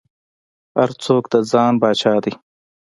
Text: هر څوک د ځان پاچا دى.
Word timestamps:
هر 0.77 0.89
څوک 1.05 1.23
د 1.33 1.35
ځان 1.51 1.73
پاچا 1.81 2.13
دى. 2.23 2.33